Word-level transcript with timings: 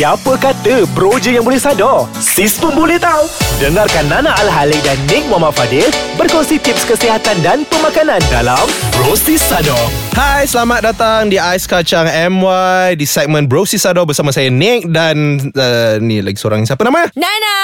Siapa 0.00 0.32
kata 0.40 0.88
bro 0.96 1.20
je 1.20 1.36
yang 1.36 1.44
boleh 1.44 1.60
sadar? 1.60 2.08
Sis 2.16 2.56
pun 2.56 2.72
boleh 2.72 2.96
tahu. 2.96 3.20
Dengarkan 3.60 4.08
Nana 4.08 4.32
Al-Halik 4.32 4.80
dan 4.80 4.96
Nick 5.04 5.28
Muhammad 5.28 5.52
Fadil 5.52 5.84
berkongsi 6.16 6.56
tips 6.56 6.88
kesihatan 6.88 7.36
dan 7.44 7.68
pemakanan 7.68 8.16
dalam 8.32 8.64
Bro 8.96 9.12
Sis 9.12 9.44
Sadar. 9.44 9.76
Hai, 10.16 10.48
selamat 10.48 10.88
datang 10.88 11.28
di 11.28 11.36
Ais 11.36 11.68
Kacang 11.68 12.08
MY 12.08 12.96
di 12.96 13.04
segmen 13.04 13.44
Bro 13.44 13.68
Sisado 13.68 14.00
bersama 14.08 14.32
saya 14.32 14.48
Nick 14.48 14.88
dan 14.88 15.36
uh, 15.52 16.00
ni 16.00 16.24
lagi 16.24 16.40
seorang 16.40 16.64
siapa 16.64 16.80
nama? 16.80 17.04
Nana 17.20 17.56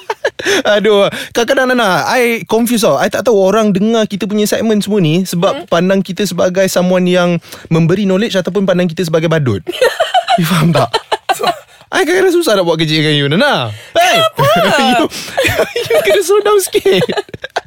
Aduh, 0.80 1.12
kadang-kadang 1.36 1.76
Nana, 1.76 2.08
I 2.08 2.48
confused 2.48 2.88
tau. 2.88 2.96
I 2.96 3.12
tak 3.12 3.28
tahu 3.28 3.36
orang 3.36 3.76
dengar 3.76 4.08
kita 4.08 4.24
punya 4.24 4.48
segmen 4.48 4.80
semua 4.80 5.04
ni 5.04 5.28
sebab 5.28 5.52
hmm? 5.52 5.64
pandang 5.68 6.00
kita 6.00 6.24
sebagai 6.24 6.64
someone 6.72 7.04
yang 7.04 7.36
memberi 7.68 8.08
knowledge 8.08 8.40
ataupun 8.40 8.64
pandang 8.64 8.88
kita 8.88 9.04
sebagai 9.04 9.28
badut. 9.28 9.60
you 10.40 10.48
faham 10.48 10.72
tak? 10.72 11.07
I 11.88 12.04
kadang-kadang 12.04 12.36
susah 12.36 12.52
nak 12.52 12.68
buat 12.68 12.76
kerja 12.76 13.00
dengan 13.00 13.14
you, 13.16 13.26
Nana. 13.32 13.72
Hey, 13.96 14.20
you, 15.00 15.08
you 15.88 15.98
kena 16.04 16.20
slow 16.20 16.44
down 16.44 16.60
sikit. 16.60 17.00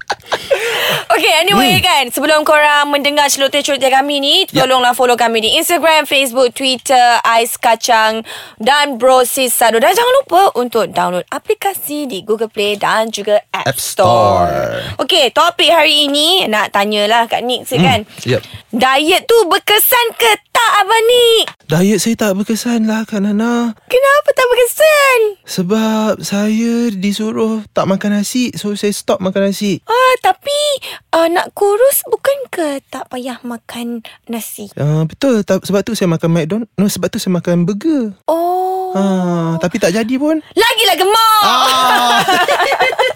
Okay 1.11 1.33
anyway 1.43 1.79
hmm. 1.79 1.83
kan 1.83 2.03
Sebelum 2.07 2.47
korang 2.47 2.91
mendengar 2.91 3.27
celoteh-celoteh 3.27 3.91
kami 3.91 4.23
ni 4.23 4.35
Tolonglah 4.47 4.95
follow 4.95 5.19
kami 5.19 5.43
di 5.43 5.59
Instagram, 5.59 6.07
Facebook, 6.07 6.55
Twitter 6.55 7.19
Ais 7.23 7.59
Kacang 7.59 8.23
Dan 8.55 8.95
Bro 8.95 9.27
Sis 9.27 9.51
Sado 9.51 9.79
Dan 9.79 9.91
jangan 9.91 10.13
lupa 10.23 10.41
untuk 10.55 10.87
download 10.91 11.27
aplikasi 11.27 12.07
di 12.07 12.23
Google 12.23 12.47
Play 12.47 12.79
Dan 12.79 13.11
juga 13.11 13.43
App, 13.51 13.75
App 13.75 13.79
Store. 13.79 14.95
Okay 15.03 15.31
topik 15.35 15.71
hari 15.71 16.07
ini 16.07 16.47
Nak 16.47 16.71
tanyalah 16.71 17.27
kat 17.27 17.43
Nick 17.43 17.67
hmm. 17.67 17.83
kan 17.83 17.99
yep. 18.23 18.41
Diet 18.71 19.27
tu 19.27 19.35
berkesan 19.45 20.15
ke 20.15 20.31
tak 20.49 20.71
Abang 20.79 21.03
Nick? 21.03 21.43
Diet 21.67 21.99
saya 21.99 22.15
tak 22.17 22.31
berkesan 22.33 22.87
lah 22.87 23.03
Kak 23.03 23.19
Nana. 23.19 23.75
Kenapa 23.85 24.29
tak 24.31 24.47
berkesan? 24.47 25.19
Sebab 25.43 26.23
saya 26.23 26.87
disuruh 26.89 27.67
tak 27.69 27.83
makan 27.85 28.15
nasi 28.17 28.55
So 28.55 28.71
saya 28.73 28.91
stop 28.91 29.19
makan 29.19 29.51
nasi 29.51 29.83
Ah, 29.83 30.13
tapi 30.21 30.55
uh, 31.11 31.27
nak 31.27 31.51
kurus 31.51 31.99
bukan 32.07 32.47
ke 32.47 32.79
tak 32.87 33.11
payah 33.11 33.43
makan 33.43 34.07
nasi? 34.25 34.71
uh, 34.73 35.03
Betul 35.03 35.43
tak, 35.43 35.67
Sebab 35.67 35.83
tu 35.83 35.91
saya 35.91 36.07
makan 36.07 36.31
McDonald 36.31 36.71
no, 36.71 36.87
Sebab 36.87 37.11
tu 37.11 37.19
saya 37.19 37.35
makan 37.35 37.67
burger 37.67 38.15
Oh. 38.23 38.95
ha, 38.95 39.03
Tapi 39.57 39.75
tak 39.77 39.91
jadi 39.93 40.15
pun 40.15 40.39
Lagilah 40.39 40.95
gemuk. 40.95 41.43
ah. 41.43 42.23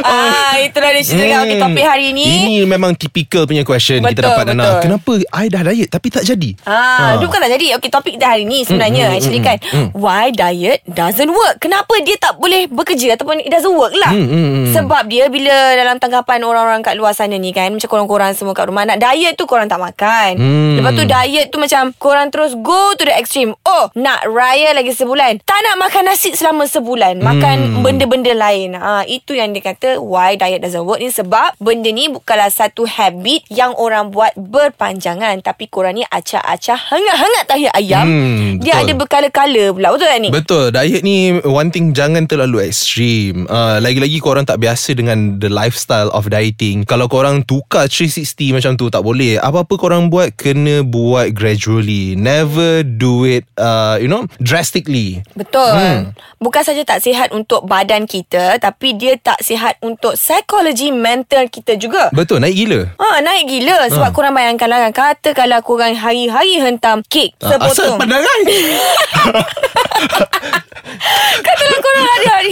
Ah, 0.00 0.56
itulah 0.58 0.90
dia 0.90 1.02
cerita 1.02 1.24
hmm. 1.28 1.42
okay, 1.44 1.56
topik 1.60 1.84
hari 1.84 2.08
ni. 2.10 2.24
Ini 2.24 2.56
memang 2.64 2.96
typical 2.96 3.44
punya 3.44 3.62
question 3.62 4.00
Betul, 4.00 4.10
Kita 4.10 4.20
dapat 4.26 4.44
Nana 4.48 4.56
betul. 4.56 4.80
Kenapa 4.80 5.12
I 5.36 5.46
dah 5.46 5.62
diet 5.62 5.88
Tapi 5.88 6.08
tak 6.08 6.24
jadi 6.24 6.50
Ah, 6.64 7.14
ha. 7.14 7.20
bukan 7.20 7.38
tak 7.38 7.50
jadi. 7.52 7.66
Okey, 7.76 7.90
topik 7.90 8.12
kita 8.16 8.26
hari 8.26 8.44
ni 8.44 8.64
sebenarnya 8.64 8.98
Hmm, 9.00 9.08
hmm, 9.08 9.16
actually 9.16 9.40
hmm, 9.40 9.48
kan 9.48 9.56
hmm. 9.60 9.88
why 9.94 10.28
diet 10.28 10.80
doesn't 10.84 11.28
work. 11.28 11.56
Kenapa 11.58 11.94
dia 12.00 12.16
tak 12.16 12.36
boleh 12.36 12.66
bekerja 12.66 13.14
ataupun 13.14 13.40
it 13.40 13.50
doesn't 13.50 13.72
work 13.72 13.92
lah. 13.94 14.12
Hmm, 14.12 14.26
hmm, 14.26 14.48
hmm. 14.50 14.66
Sebab 14.72 15.02
dia 15.06 15.28
bila 15.28 15.52
dalam 15.74 15.96
tanggapan 15.96 16.42
orang-orang 16.42 16.80
kat 16.80 16.94
luar 16.96 17.12
sana 17.12 17.36
ni 17.36 17.50
kan, 17.50 17.70
macam 17.70 17.86
korang-korang 17.86 18.32
semua 18.32 18.52
kat 18.52 18.66
rumah 18.66 18.84
nak 18.84 18.98
diet 18.98 19.36
tu 19.36 19.44
korang 19.44 19.68
tak 19.68 19.78
makan. 19.78 20.36
Hmm. 20.36 20.74
Lepas 20.80 20.92
tu 20.92 21.04
diet 21.04 21.46
tu 21.48 21.56
macam 21.56 21.92
korang 21.96 22.28
terus 22.28 22.56
go 22.56 22.92
to 22.96 23.04
the 23.04 23.14
extreme. 23.14 23.54
Oh, 23.62 23.88
nak 23.94 24.24
raya 24.26 24.72
lagi 24.72 24.92
sebulan. 24.92 25.40
Tak 25.42 25.58
nak 25.60 25.76
makan 25.78 26.02
nasi 26.08 26.32
selama 26.32 26.64
sebulan. 26.64 27.20
Makan 27.20 27.56
Hmm. 27.60 27.82
benda-benda 27.82 28.32
lain. 28.32 28.74
Ah, 28.74 29.04
itu 29.04 29.36
yang 29.46 29.52
dia 29.56 29.64
kata 29.72 30.02
why 30.02 30.36
diet 30.36 30.60
doesn't 30.60 30.84
work 30.84 31.00
ni 31.00 31.08
sebab 31.08 31.56
benda 31.56 31.88
ni 31.88 32.12
bukanlah 32.12 32.52
satu 32.52 32.84
habit 32.84 33.46
yang 33.48 33.72
orang 33.78 34.12
buat 34.12 34.36
berpanjangan 34.36 35.40
tapi 35.40 35.70
korang 35.70 35.96
ni 35.96 36.04
acah-acah 36.04 36.78
hangat-hangat 36.92 37.44
tahi 37.48 37.66
ayam. 37.72 38.04
Hmm, 38.04 38.48
dia 38.60 38.82
ada 38.84 38.92
berkala-kala 38.92 39.72
pula. 39.72 39.88
Betul 39.94 40.08
tak 40.08 40.20
ni? 40.22 40.28
Betul 40.32 40.64
Diet 40.72 41.02
ni 41.04 41.16
One 41.44 41.68
thing 41.68 41.92
Jangan 41.92 42.24
terlalu 42.24 42.64
ekstrim 42.64 43.44
uh, 43.52 43.76
Lagi-lagi 43.84 44.16
korang 44.16 44.48
tak 44.48 44.62
biasa 44.64 44.96
Dengan 44.96 45.36
the 45.36 45.52
lifestyle 45.52 46.08
of 46.16 46.32
dieting 46.32 46.88
Kalau 46.88 47.04
korang 47.04 47.44
tukar 47.44 47.90
360 47.90 48.56
macam 48.56 48.72
tu 48.80 48.88
Tak 48.88 49.04
boleh 49.04 49.36
Apa-apa 49.36 49.76
korang 49.76 50.08
buat 50.08 50.32
Kena 50.40 50.80
buat 50.80 51.36
gradually 51.36 52.16
Never 52.16 52.80
do 52.80 53.28
it 53.28 53.44
uh, 53.60 54.00
You 54.00 54.08
know 54.08 54.24
Drastically 54.40 55.20
Betul. 55.36 55.76
Hmm. 55.76 56.00
Bukan 56.40 56.64
saja 56.64 56.80
tak 56.88 57.04
sihat 57.04 57.36
untuk 57.36 57.68
badan 57.68 58.08
kita 58.08 58.56
tapi 58.56 58.96
dia 58.96 59.20
tak 59.20 59.29
sihat 59.38 59.78
untuk 59.80 60.14
psikologi 60.14 60.90
mental 60.90 61.46
kita 61.46 61.74
juga. 61.74 62.10
Betul 62.10 62.40
Naik 62.40 62.56
gila 62.56 62.80
Ha, 62.96 63.20
naik 63.20 63.46
gila 63.46 63.86
sebab 63.86 64.10
Ha. 64.10 64.14
korang 64.14 64.32
bayangkan 64.32 64.66
lah 64.66 64.78
kan 64.82 64.92
katakanlah 64.92 65.60
korang 65.60 65.94
hari-hari 65.94 66.58
hentam 66.58 67.04
kek 67.04 67.36
Asal 67.38 67.58
sepotong. 67.60 67.98
pandangan 67.98 68.38
Katalah 71.40 71.78
korang 71.78 71.99
hari-hari 71.99 71.99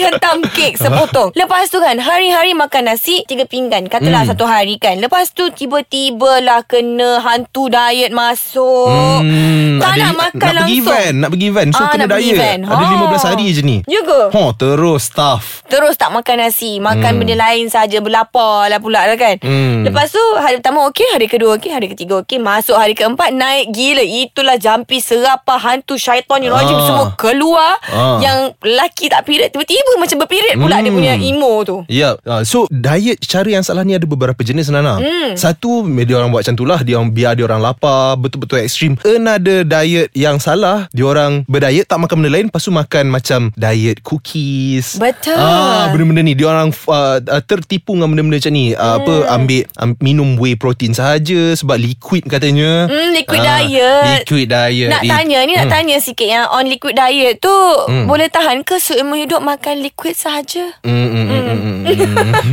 hentam 0.08 0.40
kek 0.48 0.74
sepotong. 0.74 1.30
Lepas 1.34 1.68
tu 1.68 1.78
kan 1.78 1.94
hari-hari 1.94 2.52
makan 2.52 2.88
nasi 2.88 3.22
tiga 3.22 3.44
pinggan. 3.44 3.86
Katalah 3.86 4.22
Hmm. 4.22 4.30
satu 4.30 4.44
hari 4.44 4.76
kan. 4.76 4.96
Lepas 4.96 5.30
tu 5.30 5.48
tiba-tiba 5.50 6.40
lah 6.40 6.62
kena 6.62 7.20
hantu 7.20 7.68
diet 7.68 8.10
masuk. 8.10 8.88
Hmm, 9.18 9.76
tak 9.78 9.92
ada- 9.92 10.00
nak 10.00 10.14
makan 10.14 10.34
nak 10.48 10.64
pergi 10.64 10.76
langsung. 10.78 10.94
event 10.94 11.14
Nak 11.14 11.28
pergi 11.28 11.46
event 11.46 11.68
So 11.68 11.78
Ah, 11.78 11.88
kena 11.88 11.98
nak 12.00 12.10
pergi 12.10 12.24
diet 12.24 12.38
event. 12.38 12.60
Ada 12.64 12.74
Ha. 12.78 12.92
15 12.94 13.24
hari 13.24 13.46
je 13.48 13.62
ni 13.62 13.76
Ya 13.84 14.00
ke? 14.00 14.20
Ha, 14.30 14.42
terus 14.54 15.02
tough 15.08 15.46
Terus 15.66 15.94
tak 15.94 16.10
makan 16.10 16.36
nasi 16.38 16.78
Makan 16.78 17.10
hmm. 17.10 17.18
benda 17.18 17.34
lain 17.36 17.66
saja 17.68 17.98
Berlapar 17.98 18.66
lah 18.66 18.78
pula 18.78 19.04
lah 19.04 19.16
kan 19.16 19.36
Hmm. 19.40 19.82
Lepas 19.82 20.08
tu 20.08 20.22
Hari 20.34 20.58
pertama 20.58 20.86
okey 20.86 21.06
Hari 21.08 21.26
kedua 21.26 21.50
okey 21.56 21.70
Hari 21.70 21.86
ketiga 21.88 22.22
okey 22.22 22.38
Masuk 22.38 22.74
hari 22.74 22.94
keempat 22.94 23.30
Naik 23.30 23.70
gila 23.70 24.00
Itulah 24.00 24.56
jampi 24.56 24.98
serapah 24.98 25.58
Hantu 25.58 25.94
syaitan 25.94 26.38
yang 26.38 26.54
Ah. 26.54 26.64
Semua 26.64 27.06
keluar 27.14 27.76
Ah. 27.86 28.18
Yang 28.18 28.38
lelaki 28.60 29.06
tak 29.06 29.24
period 29.24 29.50
Tiba-tiba 29.50 29.97
macam 29.98 30.16
berperiod 30.18 30.56
pula 30.56 30.76
Hmm. 30.78 30.84
Dia 30.84 30.92
punya 30.94 31.14
emo 31.14 31.52
tu 31.62 31.76
Ya, 31.86 32.14
yeah. 32.14 32.14
uh, 32.24 32.42
so 32.42 32.64
diet 32.68 33.18
cara 33.20 33.48
yang 33.48 33.60
salah 33.60 33.82
ni 33.82 33.92
ada 33.92 34.06
beberapa 34.06 34.38
jenis 34.40 34.70
Nana. 34.70 34.96
Hmm. 34.96 35.34
Satu 35.34 35.82
dia 35.84 36.14
orang 36.14 36.30
buat 36.30 36.40
macam 36.40 36.54
itulah, 36.54 36.80
dia 36.80 36.94
orang 36.96 37.10
biar 37.10 37.32
dia 37.34 37.44
orang 37.44 37.58
lapar, 37.58 38.14
betul-betul 38.14 38.62
ekstrim. 38.62 38.94
Another 39.02 39.62
diet 39.62 40.08
yang 40.12 40.38
salah, 40.38 40.86
dia 40.90 41.02
orang 41.02 41.42
berdiet 41.44 41.84
tak 41.84 41.98
makan 41.98 42.22
benda 42.22 42.30
lain, 42.30 42.46
lepas 42.48 42.62
tu 42.62 42.70
makan 42.70 43.04
macam 43.08 43.40
diet 43.52 44.00
cookies. 44.00 44.96
Betul. 44.96 45.34
Ah, 45.34 45.90
benda-benda 45.90 46.22
ni 46.22 46.32
dia 46.32 46.46
orang 46.46 46.70
uh, 46.86 47.18
uh, 47.18 47.42
tertipu 47.42 47.92
dengan 47.92 48.08
benda-benda 48.08 48.38
macam 48.38 48.54
ni. 48.54 48.66
Uh, 48.70 48.94
apa 48.98 49.14
ambil 49.32 49.62
um, 49.76 49.90
minum 49.98 50.28
whey 50.36 50.54
protein 50.54 50.92
sahaja 50.92 51.52
sebab 51.54 51.74
liquid 51.74 52.22
katanya. 52.24 52.86
Hmm, 52.86 53.10
liquid 53.12 53.40
Ah, 53.40 53.60
diet. 53.60 54.04
Liquid 54.22 54.46
diet. 54.46 54.88
Nak 54.88 55.02
tanya 55.02 55.38
ni 55.42 55.52
Nak 55.52 55.66
Hmm. 55.66 55.74
tanya 55.74 55.96
sikit 55.98 56.24
Yang 56.24 56.46
on 56.48 56.64
liquid 56.64 56.94
diet 56.94 57.34
tu 57.40 57.56
Boleh 58.04 58.28
tahan 58.28 58.60
ke 58.60 58.76
Seumur 58.78 59.16
hidup 59.16 59.40
makan 59.40 59.80
liquid 59.80 59.87
sahaja. 60.14 60.74
Hmm, 60.82 61.08
hmm, 61.08 61.26
hmm, 61.28 61.44
hmm, 61.44 61.76
hmm. 61.84 62.52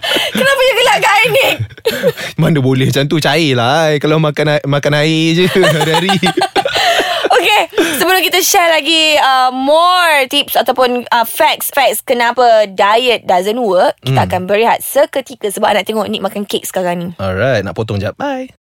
Kenapa 0.36 0.60
you 0.62 0.74
gelak 0.80 0.98
kat 1.02 1.18
ni? 1.30 1.48
Mana 2.40 2.58
boleh 2.58 2.88
macam 2.88 3.04
tu? 3.06 3.20
Cair 3.22 3.54
lah. 3.54 3.94
Kalau 4.00 4.18
makan 4.18 4.58
makan 4.66 4.92
air 4.98 5.36
je 5.36 5.44
Hari-hari. 5.76 6.16
Okay 7.30 7.62
Sebelum 7.96 8.20
kita 8.26 8.42
share 8.42 8.68
lagi 8.68 9.16
uh, 9.16 9.48
More 9.54 10.26
tips 10.28 10.58
Ataupun 10.58 11.08
uh, 11.08 11.24
facts 11.24 11.72
Facts 11.72 12.02
kenapa 12.04 12.66
Diet 12.68 13.24
doesn't 13.24 13.56
work 13.56 13.96
Kita 14.02 14.26
akan 14.28 14.44
berehat 14.50 14.82
seketika 14.84 15.48
Sebab 15.48 15.72
nak 15.72 15.86
tengok 15.86 16.10
Nick 16.10 16.20
makan 16.20 16.44
kek 16.44 16.66
sekarang 16.66 16.96
ni. 17.00 17.08
Alright 17.16 17.64
Nak 17.64 17.72
potong 17.78 18.02
jap. 18.02 18.18
Bye 18.18 18.59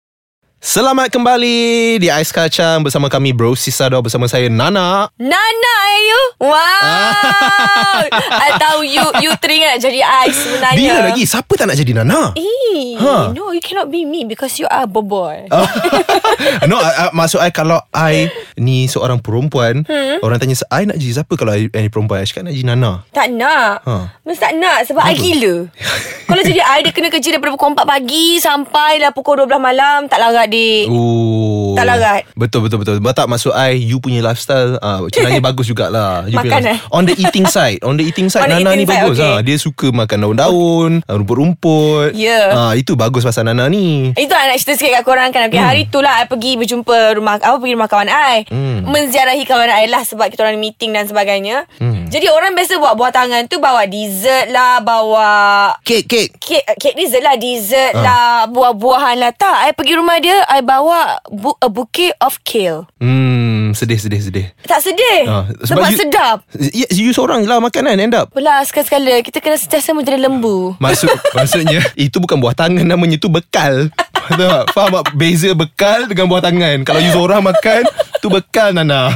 Selamat 0.57 1.13
kembali 1.13 2.01
Di 2.01 2.09
Ais 2.09 2.33
Kacang 2.33 2.81
Bersama 2.81 3.13
kami 3.13 3.29
Bro 3.29 3.53
Sisado 3.53 4.01
Bersama 4.01 4.25
saya 4.25 4.49
Nana 4.49 5.05
Nana 5.21 5.75
eh 5.93 6.01
you 6.01 6.23
Wow 6.49 8.01
I 8.45 8.49
tahu 8.57 8.81
you 8.81 9.05
You 9.21 9.37
teringat 9.37 9.77
jadi 9.85 10.01
I 10.01 10.33
sebenarnya 10.33 10.81
Dia 10.81 10.95
lagi 11.05 11.29
Siapa 11.29 11.53
tak 11.53 11.69
nak 11.69 11.77
jadi 11.77 12.01
Nana? 12.01 12.33
Eh, 12.33 12.97
Ha. 12.97 13.33
No 13.37 13.53
you 13.53 13.61
cannot 13.61 13.93
be 13.93 14.01
me 14.05 14.25
Because 14.25 14.57
you 14.57 14.65
are 14.69 14.89
boboy 14.89 15.45
no, 16.69 16.77
uh, 16.77 17.09
uh, 17.09 17.11
maksud 17.13 17.41
I 17.41 17.49
kalau 17.53 17.81
I 17.93 18.29
ni 18.57 18.89
seorang 18.89 19.21
perempuan, 19.21 19.85
hmm? 19.85 20.21
orang 20.25 20.41
tanya 20.41 20.57
I 20.73 20.85
nak 20.89 20.97
jadi 20.97 21.21
siapa 21.21 21.33
kalau 21.37 21.53
I, 21.53 21.69
I 21.73 21.85
ni 21.85 21.89
perempuan? 21.93 22.21
I 22.21 22.25
cakap 22.25 22.49
nak 22.49 22.53
jadi 22.57 22.65
Nana. 22.73 23.05
Tak 23.13 23.27
nak 23.33 23.85
Ha. 23.85 23.95
Mesti 24.25 24.41
tak 24.41 24.53
nak 24.57 24.79
Sebab 24.89 25.01
I 25.05 25.15
gila 25.15 25.69
Kalau 26.29 26.41
jadi 26.43 26.59
I 26.59 26.79
Dia 26.83 26.91
kena 26.91 27.07
kerja 27.07 27.29
daripada 27.31 27.53
pukul 27.55 27.77
4 27.77 27.87
pagi 27.87 28.27
Sampai 28.41 28.99
lah 28.99 29.13
pukul 29.13 29.45
12 29.45 29.57
malam 29.61 30.09
Tak 30.09 30.17
larat 30.19 30.46
dik 30.47 30.85
Oh. 30.87 31.73
Tak 31.73 31.85
larat. 31.85 32.21
Betul 32.33 32.65
betul 32.65 32.81
betul. 32.81 32.97
Betul 32.97 33.13
tak 33.13 33.27
maksud 33.27 33.51
I 33.51 33.73
you 33.75 33.97
punya 33.97 34.21
lifestyle 34.21 34.77
ah 34.79 34.99
uh, 34.99 35.09
sebenarnya 35.09 35.41
bagus 35.49 35.65
jugalah. 35.65 36.25
You 36.25 36.37
Makan, 36.37 36.61
eh? 36.65 36.77
On 36.89 37.01
the 37.01 37.13
eating 37.13 37.45
side. 37.45 37.81
On 37.81 37.93
the 37.93 38.03
eating 38.03 38.27
side 38.27 38.45
On 38.45 38.53
Nana 38.55 38.73
ni 38.73 38.83
side, 38.83 38.93
bagus 38.99 39.17
okay. 39.17 39.25
ah. 39.27 39.39
Dia 39.39 39.57
suka 39.57 39.89
makan 39.89 40.17
daun-daun, 40.23 40.91
rumput-rumput. 41.05 42.13
Ya. 42.13 42.41
Ah 42.51 42.73
itu 42.73 42.93
bagus 42.93 43.21
pasal 43.21 43.45
Nana 43.45 43.67
ni. 43.67 44.11
Itu 44.13 44.31
I 44.31 44.45
nak 44.47 44.57
cerita 44.57 44.73
sikit 44.75 44.91
kat 44.93 45.03
korang 45.03 45.29
kan 45.29 45.45
okay, 45.45 45.57
hmm. 45.57 45.67
Hari 45.67 45.81
tu 45.87 45.99
lah 45.99 46.19
I 46.19 46.25
pergi 46.25 46.55
berjumpa 46.55 46.95
rumah 47.13 47.37
Apa 47.37 47.57
pergi 47.57 47.73
rumah 47.73 47.87
kawan 47.87 48.07
I 48.07 48.37
Hmm. 48.47 48.85
Menziarahi 48.85 49.43
kawan 49.43 49.67
I 49.67 49.85
lah 49.85 50.01
Sebab 50.01 50.29
kita 50.29 50.41
orang 50.41 50.57
meeting 50.57 50.91
dan 50.91 51.05
sebagainya 51.05 51.65
Hmm. 51.77 52.07
Jadi 52.07 52.27
orang 52.27 52.53
biasa 52.53 52.77
buat 52.77 52.93
buah 52.93 53.11
tangan 53.11 53.45
tu 53.45 53.57
Bawa 53.57 53.85
dessert 53.85 54.49
lah 54.49 54.79
Bawa 54.79 55.29
Kek 55.81 56.05
kek. 56.05 56.37
Kek, 56.37 56.63
kek 56.75 56.93
dessert 56.93 57.21
lah 57.21 57.35
Dessert 57.35 57.91
Ah. 57.93 58.01
lah 58.01 58.27
Buah-buahan 58.47 59.15
lah 59.17 59.31
Tak 59.31 59.57
I 59.63 59.71
pergi 59.71 59.93
rumah 59.95 60.17
dia 60.17 60.36
I 60.47 60.61
bawa 60.61 61.01
bu- 61.25 61.57
A 61.57 61.67
bouquet 61.67 62.13
of 62.19 62.37
kale 62.41 62.85
Hmm. 62.97 63.69
Sedih, 63.69 63.97
sedih, 63.97 64.21
sedih. 64.21 64.47
Tak 64.63 64.79
sedih 64.79 65.27
Ah, 65.27 65.43
Sebab, 65.59 65.87
you, 65.87 65.97
sedap 65.97 66.37
Ya, 66.55 66.87
you 66.89 67.11
seorang 67.11 67.43
je 67.43 67.47
lah 67.47 67.59
makanan 67.59 67.99
end 67.99 68.13
up. 68.13 68.31
Belah 68.31 68.63
sekali-sekala 68.63 69.19
Kita 69.19 69.37
kena 69.37 69.55
sentiasa 69.55 69.91
menjadi 69.91 70.17
lembu 70.19 70.77
Maksud 70.77 71.11
maksudnya 71.37 71.83
itu 71.93 72.17
bukan 72.17 72.37
buah 72.37 72.53
tangan 72.53 72.83
namanya 72.83 73.15
itu 73.15 73.27
bekal. 73.27 73.91
Faham 74.27 74.37
tak? 74.37 74.63
Faham 74.71 74.91
tak? 74.93 75.05
Beza 75.13 75.51
bekal 75.51 76.05
dengan 76.05 76.27
buah 76.27 76.41
tangan. 76.41 76.83
Kalau 76.83 76.99
you 76.99 77.09
seorang 77.09 77.39
makan, 77.41 77.83
tu 78.19 78.27
bekal 78.27 78.71
Nana. 78.71 79.15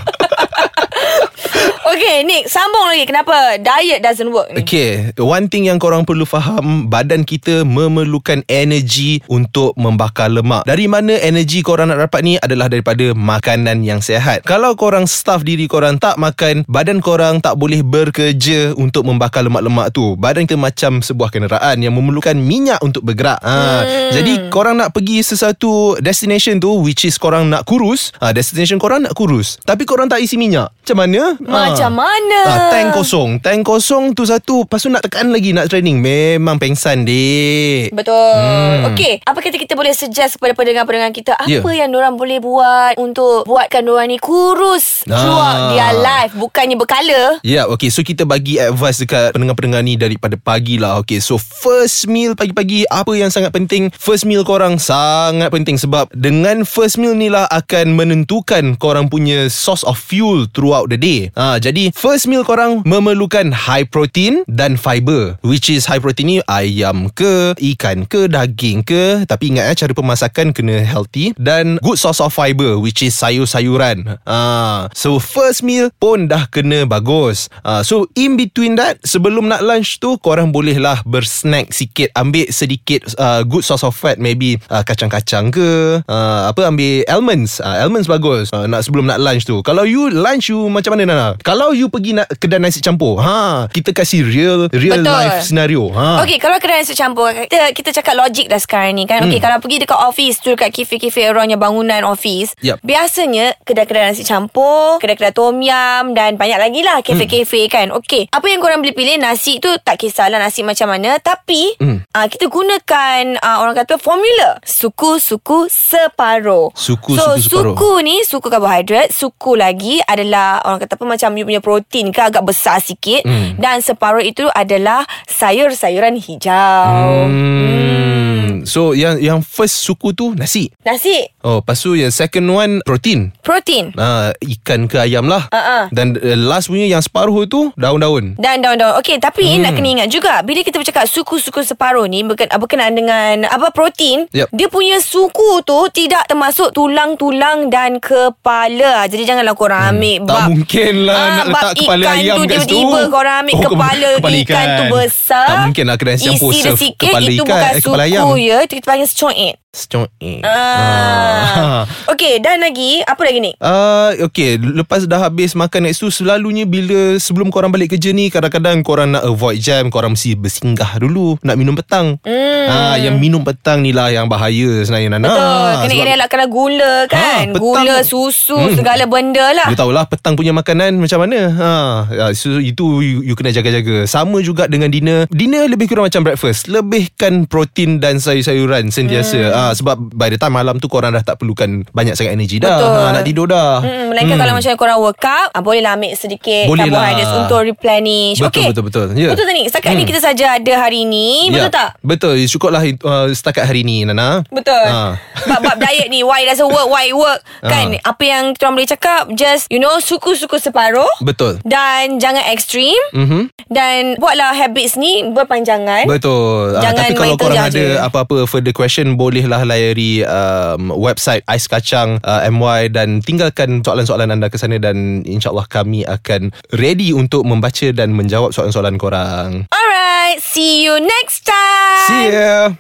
Okay 2.12 2.28
Nick 2.28 2.52
Sambung 2.52 2.92
lagi. 2.92 3.08
Kenapa 3.08 3.56
diet 3.56 4.04
doesn't 4.04 4.36
work 4.36 4.52
ni? 4.52 4.68
Okay 4.68 5.16
One 5.16 5.48
thing 5.48 5.72
yang 5.72 5.80
korang 5.80 6.04
perlu 6.04 6.28
faham 6.28 6.92
Badan 6.92 7.24
kita 7.24 7.64
memerlukan 7.64 8.44
energi 8.52 9.24
Untuk 9.32 9.80
membakar 9.80 10.28
lemak. 10.28 10.68
Dari 10.68 10.92
mana 10.92 11.16
energi 11.24 11.64
korang 11.64 11.88
nak 11.88 12.12
dapat 12.12 12.20
ni 12.28 12.36
Adalah 12.36 12.68
daripada 12.68 13.16
makanan 13.16 13.88
yang 13.88 14.04
sehat. 14.04 14.44
Kalau 14.44 14.76
korang 14.76 15.08
staff 15.08 15.48
diri 15.48 15.72
korang 15.72 16.04
tak 16.04 16.20
makan 16.20 16.68
Badan 16.68 17.00
korang 17.00 17.40
tak 17.40 17.56
boleh 17.56 17.80
bekerja 17.80 18.76
Untuk 18.76 19.08
membakar 19.08 19.48
lemak-lemak 19.48 19.96
tu. 19.96 20.20
Badan 20.20 20.44
kita 20.44 20.60
macam 20.60 21.00
sebuah 21.00 21.32
kenderaan 21.32 21.80
Yang 21.80 21.96
memerlukan 21.96 22.36
minyak 22.36 22.84
untuk 22.84 23.08
bergerak. 23.08 23.40
Ha. 23.40 23.56
Hmm. 23.56 24.12
Jadi 24.12 24.52
korang 24.52 24.84
nak 24.84 24.92
pergi 24.92 25.24
sesuatu 25.24 25.96
destination 26.04 26.60
tu 26.60 26.76
Which 26.84 27.08
is 27.08 27.16
korang 27.16 27.48
nak 27.48 27.64
kurus 27.64 28.12
ha, 28.20 28.36
Destination 28.36 28.84
korang 28.84 29.08
nak 29.08 29.16
kurus. 29.16 29.64
Tapi 29.64 29.88
korang 29.88 30.12
tak 30.12 30.20
isi 30.20 30.36
minyak. 30.36 30.76
Macam 30.84 30.98
mana? 31.08 31.40
Macam 31.40 32.01
mana 32.02 32.40
Ah, 32.42 32.60
tank 32.74 32.98
kosong 32.98 33.38
Tank 33.38 33.62
kosong 33.62 34.18
tu 34.18 34.26
satu 34.26 34.66
Lepas 34.66 34.82
tu 34.82 34.90
nak 34.90 35.06
tekan 35.06 35.30
lagi 35.30 35.54
Nak 35.54 35.70
training 35.70 36.02
Memang 36.02 36.58
pengsan 36.58 37.06
dek 37.06 37.94
Betul 37.94 38.18
hmm. 38.18 38.90
Okay 38.92 39.22
Apa 39.22 39.38
kata 39.38 39.62
kita 39.62 39.78
boleh 39.78 39.94
suggest 39.94 40.42
Kepada 40.42 40.58
pendengar-pendengar 40.58 41.14
kita 41.14 41.38
Apa 41.38 41.70
Ya. 41.70 41.86
yang 41.86 41.94
orang 41.94 42.18
boleh 42.18 42.42
buat 42.42 42.98
Untuk 42.98 43.46
buatkan 43.46 43.86
orang 43.86 44.10
ni 44.10 44.18
kurus 44.18 45.06
Ah. 45.06 45.22
Throughout 45.22 45.60
their 45.70 45.94
life 46.00 46.34
Bukannya 46.34 46.76
berkala 46.76 47.38
Ya, 47.42 47.62
yeah, 47.62 47.66
okay. 47.68 47.94
So 47.94 48.02
kita 48.02 48.26
bagi 48.26 48.58
advice 48.58 49.04
dekat 49.04 49.36
pendengar-pendengar 49.36 49.84
ni 49.84 50.00
daripada 50.00 50.40
pagi 50.40 50.80
lah. 50.80 51.04
Okay, 51.04 51.20
so 51.20 51.36
first 51.36 52.08
meal 52.08 52.34
pagi-pagi 52.34 52.88
apa 52.88 53.12
yang 53.12 53.28
sangat 53.28 53.52
penting? 53.52 53.92
First 53.92 54.24
meal 54.24 54.42
korang 54.42 54.80
sangat 54.80 55.52
penting 55.52 55.76
sebab 55.76 56.08
dengan 56.16 56.64
first 56.64 56.96
meal 56.96 57.12
ni 57.12 57.28
lah 57.28 57.46
akan 57.52 57.94
menentukan 57.94 58.80
korang 58.80 59.12
punya 59.12 59.52
source 59.52 59.84
of 59.84 60.00
fuel 60.00 60.48
throughout 60.48 60.88
the 60.88 60.96
day. 60.96 61.28
Ha, 61.36 61.60
jadi 61.60 61.91
first 61.94 62.28
meal 62.28 62.44
korang 62.44 62.84
memerlukan 62.84 63.54
high 63.54 63.88
protein 63.88 64.44
dan 64.48 64.76
fiber. 64.76 65.40
Which 65.46 65.72
is 65.72 65.88
high 65.88 66.02
protein 66.02 66.28
ni 66.28 66.38
ayam 66.46 67.12
ke, 67.12 67.56
ikan 67.56 68.08
ke, 68.08 68.28
daging 68.28 68.84
ke. 68.84 69.24
Tapi 69.26 69.56
ingat 69.56 69.72
eh 69.72 69.78
cara 69.78 69.94
pemasakan 69.96 70.54
kena 70.56 70.84
healthy 70.84 71.34
dan 71.40 71.80
good 71.82 71.98
source 71.98 72.20
of 72.20 72.34
fiber 72.34 72.78
which 72.78 73.02
is 73.02 73.16
sayur-sayuran. 73.16 74.20
Ha, 74.28 74.90
so 74.94 75.18
first 75.18 75.64
meal 75.66 75.90
pun 75.98 76.28
dah 76.28 76.48
kena 76.52 76.86
bagus. 76.86 77.48
Ha, 77.64 77.82
so 77.82 78.08
in 78.14 78.36
between 78.36 78.76
that 78.78 79.02
sebelum 79.02 79.48
nak 79.48 79.66
lunch 79.66 79.98
tu 79.98 80.18
korang 80.22 80.54
boleh 80.54 80.78
lah 80.78 81.02
bersnack 81.08 81.74
sikit 81.74 82.14
ambil 82.14 82.48
sedikit 82.54 83.06
uh, 83.18 83.42
good 83.42 83.66
source 83.66 83.82
of 83.82 83.96
fat 83.96 84.22
maybe 84.22 84.62
uh, 84.70 84.86
kacang-kacang 84.86 85.50
ke 85.50 86.02
uh, 86.06 86.42
apa 86.50 86.68
ambil 86.68 87.02
almonds 87.10 87.64
uh, 87.64 87.82
almonds 87.82 88.06
bagus 88.06 88.54
uh, 88.54 88.70
nak 88.70 88.86
sebelum 88.86 89.10
nak 89.10 89.18
lunch 89.18 89.48
tu 89.48 89.64
kalau 89.66 89.88
you 89.88 90.12
lunch 90.12 90.52
you 90.52 90.70
macam 90.70 90.94
mana 90.94 91.04
Nana 91.10 91.28
kalau 91.42 91.74
you 91.74 91.81
pergi 91.88 92.12
nak 92.14 92.28
kedai 92.34 92.60
nasi 92.60 92.78
campur 92.78 93.18
ha 93.18 93.66
kita 93.68 93.90
kasih 93.92 94.22
real 94.22 94.60
real 94.70 95.00
Betul. 95.00 95.16
life 95.16 95.38
scenario 95.42 95.88
ha 95.90 96.22
Okay 96.22 96.38
kalau 96.38 96.58
kedai 96.58 96.82
nasi 96.82 96.92
campur 96.92 97.32
Kita, 97.32 97.72
kita 97.72 97.90
cakap 97.92 98.14
logik 98.16 98.46
dah 98.46 98.58
sekarang 98.58 98.94
ni 98.94 99.06
kan 99.06 99.24
Okay 99.24 99.34
Hmm. 99.34 99.46
kalau 99.48 99.58
pergi 99.58 99.78
dekat 99.80 99.98
office 99.98 100.38
tu 100.38 100.52
Dekat 100.52 100.70
kafe-kafe 100.70 101.22
orangnya 101.26 101.56
bangunan 101.56 102.04
office 102.04 102.52
Yup. 102.60 102.78
Biasanya 102.82 103.56
Kedai-kedai 103.62 104.04
nasi 104.08 104.22
campur 104.22 104.98
Kedai-kedai 104.98 105.32
tom 105.32 105.56
yam 105.58 106.12
Dan 106.12 106.36
banyak 106.36 106.58
lagi 106.58 106.82
lah 106.82 107.00
Kafe-kafe 107.00 107.62
Hmm. 107.62 107.72
kan 107.72 107.88
Okay 107.96 108.28
Apa 108.28 108.46
yang 108.46 108.60
korang 108.60 108.80
boleh 108.80 108.92
pilih 108.92 109.16
Nasi 109.16 109.58
tu 109.58 109.72
tak 109.80 109.96
kisahlah 109.98 110.36
Nasi 110.36 110.62
macam 110.62 110.90
mana 110.90 111.16
Tapi 111.18 111.78
Hmm. 111.78 112.04
uh, 112.08 112.28
Kita 112.28 112.46
gunakan 112.46 113.22
uh, 113.38 113.58
Orang 113.60 113.74
kata 113.74 113.96
formula 113.96 114.60
Suku-suku 114.62 115.70
separuh 115.70 116.74
Suku, 116.74 117.14
so, 117.14 117.36
suku, 117.36 117.40
separuh. 117.40 117.74
Suku 117.74 117.92
ni 118.02 118.16
Suku 118.22 118.48
karbohidrat 118.48 119.08
Suku 119.10 119.56
lagi 119.56 120.02
adalah 120.04 120.60
Orang 120.62 120.80
kata 120.80 120.94
apa 120.94 121.06
Macam 121.08 121.30
you 121.34 121.46
punya 121.46 121.62
protein 121.72 122.12
ke 122.12 122.20
Agak 122.22 122.44
besar 122.44 122.84
sikit 122.84 123.24
Hmm. 123.24 123.56
Dan 123.56 123.80
separuh 123.80 124.20
itu 124.20 124.52
adalah 124.52 125.08
Sayur-sayuran 125.26 126.20
hijau 126.20 127.32
Hmm. 127.32 128.62
So 128.62 128.94
yang 128.94 129.18
yang 129.18 129.40
first 129.42 129.82
suku 129.82 130.14
tu 130.14 130.38
nasi. 130.38 130.70
Nasi 130.84 131.26
Oh, 131.42 131.58
lepas 131.58 131.74
tu 131.74 131.98
yang 131.98 132.14
second 132.14 132.46
one 132.46 132.74
protein. 132.86 133.34
Protein 133.42 133.90
Ah, 133.98 134.30
ikan 134.38 134.86
ke 134.86 135.02
ayam 135.02 135.26
lah. 135.26 135.50
Ah, 135.50 135.58
ah. 135.58 135.84
Dan 135.90 136.14
uh, 136.14 136.38
last 136.38 136.70
punya 136.70 136.86
yang 136.86 137.02
separuh 137.02 137.50
tu 137.50 137.74
daun-daun. 137.74 138.38
Dan 138.38 138.62
daun-daun 138.62 139.02
Okey 139.02 139.18
tapi 139.18 139.50
hmm. 139.50 139.62
nak 139.62 139.72
kena 139.74 139.88
ingat 139.98 140.10
juga 140.10 140.34
Bila 140.42 140.62
kita 140.62 140.78
bercakap 140.78 141.10
Suku-suku 141.10 141.66
separuh 141.66 142.06
ni 142.06 142.22
berken, 142.22 142.46
Berkenaan 142.54 142.94
dengan 142.94 143.50
Apa 143.50 143.74
protein 143.74 144.30
Yup. 144.30 144.54
Dia 144.54 144.68
punya 144.70 145.02
suku 145.02 145.66
tu 145.66 145.90
Tidak 145.90 146.30
termasuk 146.30 146.70
tulang-tulang 146.72 147.68
Dan 147.68 147.98
kepala 147.98 149.10
Jadi 149.10 149.24
janganlah 149.26 149.58
korang 149.58 149.98
ambil 149.98 150.30
Tak 150.30 150.46
mungkin 150.48 150.94
lah 151.04 151.18
Ah, 151.18 151.30
nak 151.34 151.46
letak 151.64 151.74
kepala 151.78 152.02
ikan 152.04 152.18
ayam 152.18 152.36
tu 152.36 152.44
kat 152.44 152.60
situ. 152.60 152.74
Tiba-tiba 152.74 153.02
korang 153.08 153.36
ambil 153.40 153.54
Oh, 153.56 153.62
kepala, 153.64 154.08
kepala 154.18 154.36
ikan. 154.36 154.56
ikan. 154.58 154.68
tu 154.74 154.84
besar 154.92 155.46
Tak 155.46 155.58
mungkin 155.64 155.84
lah 155.86 155.96
kedai 155.96 156.16
Isi 156.16 156.26
dia 156.26 156.52
serve 156.58 156.80
sikit 156.80 156.98
kepala 157.08 157.22
Itu 157.24 157.34
ikan, 157.38 157.46
bukan 157.46 157.62
eh, 157.62 157.72
kepala 157.78 158.04
suku 158.04 158.10
ayam. 158.10 158.26
ya 158.36 158.58
Itu 158.60 158.74
kita 158.74 158.88
panggil 158.88 159.08
stoit 159.08 159.56
Secong 159.72 160.04
eh. 160.20 160.44
Ah. 160.44 161.88
Okey, 162.06 162.44
dan 162.44 162.60
lagi 162.60 163.00
apa 163.02 163.24
lagi 163.24 163.40
ni? 163.40 163.56
Uh, 163.56 164.20
okay 164.22 164.60
Lepas 164.60 165.08
dah 165.08 165.16
habis 165.22 165.56
makan 165.56 165.88
next 165.88 166.04
tu 166.04 166.12
Selalunya 166.12 166.68
bila 166.68 167.16
Sebelum 167.16 167.48
korang 167.48 167.72
balik 167.72 167.96
kerja 167.96 168.12
ni 168.12 168.28
Kadang-kadang 168.28 168.84
korang 168.84 169.16
nak 169.16 169.24
avoid 169.24 169.58
jam 169.58 169.88
Korang 169.88 170.12
mesti 170.12 170.36
bersinggah 170.36 171.00
dulu 171.00 171.40
Nak 171.40 171.56
minum 171.56 171.72
petang 171.74 172.20
Hmm. 172.22 172.68
Ah, 172.68 172.96
Yang 172.96 173.16
minum 173.18 173.42
petang 173.42 173.80
ni 173.80 173.90
lah 173.90 174.12
Yang 174.12 174.28
bahaya 174.28 174.72
sebenarnya 174.84 175.10
Nana 175.10 175.24
Betul. 175.24 175.40
Ah, 175.40 175.48
Kena 175.48 175.80
sebab- 175.88 175.96
kena 175.98 176.12
elakkan 176.14 176.40
gula 176.46 176.94
kan. 177.06 177.18
Ha, 177.18 177.32
petang- 177.48 177.56
gula, 177.58 177.96
susu, 178.04 178.58
Hmm. 178.60 178.76
segala 178.76 179.04
benda 179.06 179.46
lah. 179.52 179.68
You 179.68 179.78
tahulah 179.78 180.04
petang 180.06 180.36
punya 180.36 180.52
makanan 180.52 180.98
macam 180.98 181.20
mana. 181.22 181.40
Ha, 181.50 181.72
ya, 182.12 182.26
so 182.34 182.60
itu 182.60 183.00
you, 183.00 183.24
you 183.24 183.34
kena 183.34 183.50
jaga-jaga. 183.50 184.04
Sama 184.06 184.42
juga 184.42 184.68
dengan 184.68 184.90
dinner. 184.90 185.26
Dinner 185.28 185.66
lebih 185.66 185.88
kurang 185.88 186.06
macam 186.06 186.22
breakfast. 186.22 186.68
Lebihkan 186.68 187.46
protein 187.46 187.98
dan 187.98 188.18
sayur-sayuran 188.18 188.90
sentiasa. 188.90 189.40
Hmm. 189.42 189.61
Ha, 189.62 189.72
sebab 189.72 189.96
by 190.12 190.28
the 190.28 190.38
time 190.38 190.52
malam 190.52 190.76
tu 190.76 190.88
korang 190.88 191.12
dah 191.12 191.22
tak 191.22 191.38
perlukan 191.38 191.86
banyak 191.88 192.14
sangat 192.14 192.34
energi 192.34 192.58
dah. 192.58 192.76
Betul. 192.76 192.98
Ha, 192.98 193.12
nak 193.12 193.24
tidur 193.24 193.46
dah. 193.46 193.72
Hmm, 193.80 194.10
melainkan 194.10 194.38
kalau 194.38 194.54
macam 194.54 194.72
korang 194.76 195.00
workout 195.00 195.48
ah, 195.50 195.62
Bolehlah 195.62 195.94
ambil 195.94 196.12
sedikit 196.14 196.66
Boleh 196.66 196.88
lah. 196.88 197.00
Carbohydrates 197.08 197.32
Untuk 197.38 197.60
replenish 197.64 198.38
Betul, 198.38 198.50
okay. 198.52 198.66
betul, 198.68 198.84
betul. 198.84 199.06
Ya. 199.14 199.30
Betul 199.30 199.46
tak 199.46 199.54
ni 199.54 199.64
Setakat 199.66 199.90
ni 199.90 199.98
Hmm. 199.98 200.10
kita 200.10 200.20
saja 200.20 200.46
ada 200.54 200.74
hari 200.76 201.02
ni 201.04 201.30
Betul 201.48 201.62
Ya, 201.62 201.70
tak? 201.70 201.90
Betul. 202.02 202.34
Cukuplah 202.48 202.82
uh, 202.82 203.28
setakat 203.30 203.64
hari 203.64 203.82
ni 203.82 204.04
Nana. 204.04 204.42
Betul 204.48 204.84
Ha. 204.92 205.16
Bab-bab 205.46 205.78
diet 205.78 206.08
ni 206.08 206.22
Why 206.22 206.42
it 206.42 206.50
doesn't 206.50 206.68
work 206.68 206.88
Why 206.88 207.06
it 207.06 207.16
work 207.16 207.40
Kan 207.62 207.94
Ha. 207.94 208.02
Apa 208.04 208.24
yang 208.24 208.44
kita 208.52 208.66
orang 208.66 208.76
boleh 208.76 208.90
cakap 208.90 209.22
Just 209.32 209.68
you 209.68 209.78
know 209.78 209.96
Suku-suku 209.98 210.58
separuh 210.58 211.08
Betul. 211.22 211.62
Dan 211.64 212.18
jangan 212.18 212.44
ekstrim 212.48 212.98
Mhm. 213.12 213.48
Dan 213.68 214.18
buatlah 214.18 214.52
habits 214.52 214.96
ni 214.96 215.24
Berpanjangan 215.26 216.04
Betul. 216.06 216.76
Jangan 216.76 217.00
tapi 217.02 217.14
kalau 217.14 217.36
korang 217.38 217.64
ada 217.64 217.72
je. 217.72 217.96
apa-apa 217.98 218.44
further 218.44 218.72
question 218.72 219.14
bolehlah 219.52 219.68
layari 219.68 220.24
um, 220.24 220.96
website 220.96 221.44
Ais 221.44 221.68
Kacang 221.68 222.24
uh, 222.24 222.48
MY 222.48 222.96
dan 222.96 223.20
tinggalkan 223.20 223.84
soalan-soalan 223.84 224.32
anda 224.32 224.48
ke 224.48 224.56
sana 224.56 224.80
dan 224.80 225.28
insyaallah 225.28 225.68
kami 225.68 226.08
akan 226.08 226.56
ready 226.80 227.12
untuk 227.12 227.44
membaca 227.44 227.92
dan 227.92 228.16
menjawab 228.16 228.56
soalan-soalan 228.56 228.96
korang. 228.96 229.68
Alright 229.68 230.40
See 230.40 230.88
you 230.88 231.04
next 231.04 231.44
time 231.44 232.08
See 232.08 232.32
ya. 232.32 232.80